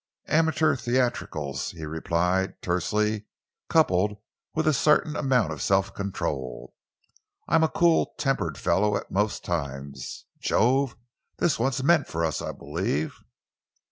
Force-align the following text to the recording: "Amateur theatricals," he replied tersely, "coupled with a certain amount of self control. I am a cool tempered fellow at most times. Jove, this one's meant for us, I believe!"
"Amateur 0.25 0.75
theatricals," 0.75 1.69
he 1.73 1.85
replied 1.85 2.59
tersely, 2.63 3.25
"coupled 3.69 4.17
with 4.55 4.65
a 4.67 4.73
certain 4.73 5.15
amount 5.15 5.53
of 5.53 5.61
self 5.61 5.93
control. 5.93 6.73
I 7.47 7.53
am 7.53 7.63
a 7.63 7.69
cool 7.69 8.15
tempered 8.17 8.57
fellow 8.57 8.97
at 8.97 9.11
most 9.11 9.45
times. 9.45 10.25
Jove, 10.39 10.95
this 11.37 11.59
one's 11.59 11.83
meant 11.83 12.07
for 12.07 12.25
us, 12.25 12.41
I 12.41 12.51
believe!" 12.51 13.13